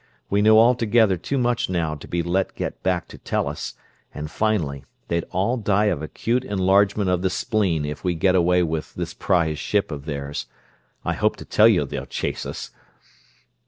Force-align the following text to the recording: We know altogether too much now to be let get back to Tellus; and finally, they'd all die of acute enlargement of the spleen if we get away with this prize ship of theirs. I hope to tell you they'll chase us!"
We 0.31 0.41
know 0.41 0.57
altogether 0.57 1.15
too 1.15 1.37
much 1.37 1.69
now 1.69 1.93
to 1.93 2.07
be 2.07 2.23
let 2.23 2.55
get 2.55 2.81
back 2.81 3.07
to 3.09 3.19
Tellus; 3.19 3.75
and 4.11 4.31
finally, 4.31 4.83
they'd 5.09 5.25
all 5.29 5.57
die 5.57 5.85
of 5.93 6.01
acute 6.01 6.43
enlargement 6.43 7.07
of 7.07 7.21
the 7.21 7.29
spleen 7.29 7.85
if 7.85 8.03
we 8.03 8.15
get 8.15 8.33
away 8.33 8.63
with 8.63 8.95
this 8.95 9.13
prize 9.13 9.59
ship 9.59 9.91
of 9.91 10.05
theirs. 10.05 10.47
I 11.05 11.13
hope 11.13 11.35
to 11.35 11.45
tell 11.45 11.67
you 11.67 11.85
they'll 11.85 12.07
chase 12.07 12.47
us!" 12.47 12.71